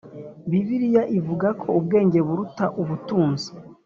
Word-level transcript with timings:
Bibiliya 0.49 1.03
ivuga 1.17 1.47
ko 1.61 1.67
ubwenge 1.79 2.19
buruta 2.27 2.65
ubutunzi. 2.81 3.49